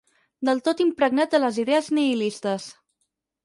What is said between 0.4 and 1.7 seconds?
Del tot impregnat de les